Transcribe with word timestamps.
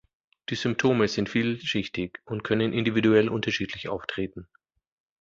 Die 0.49 0.55
Symptome 0.55 1.07
sind 1.07 1.29
vielschichtig 1.29 2.23
und 2.25 2.43
können 2.43 2.73
individuell 2.73 3.29
unterschiedlich 3.29 3.87
auftreten. 3.87 4.47